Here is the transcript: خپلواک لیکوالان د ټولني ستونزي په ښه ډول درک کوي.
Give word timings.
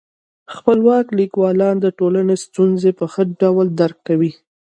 خپلواک 0.55 1.05
لیکوالان 1.19 1.75
د 1.81 1.87
ټولني 1.99 2.35
ستونزي 2.45 2.91
په 2.99 3.05
ښه 3.11 3.23
ډول 3.41 3.67
درک 3.79 3.97
کوي. 4.07 4.31